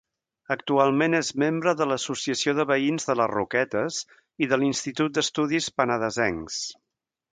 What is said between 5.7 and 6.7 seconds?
Penedesencs.